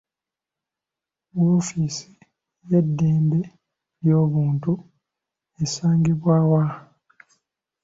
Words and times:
Woofiisi 1.37 2.07
y'eddembe 2.69 3.39
ly'obuntu 4.03 4.71
esangibwa 5.63 6.35
wa? 6.51 6.63